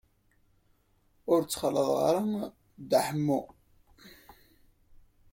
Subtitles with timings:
[1.31, 2.23] Ur ttxalaḍeɣ ara
[2.81, 3.41] Dda Ḥemmu.